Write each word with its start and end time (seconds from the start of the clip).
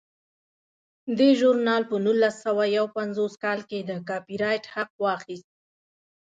دې 1.17 1.29
ژورنال 1.39 1.83
په 1.89 1.95
نولس 2.05 2.35
سوه 2.45 2.63
یو 2.77 2.85
پنځوس 2.97 3.33
کال 3.43 3.59
کې 3.69 3.79
د 3.81 3.91
کاپي 4.09 4.35
رایټ 4.43 4.65
حق 4.73 4.91
واخیست. 5.05 5.49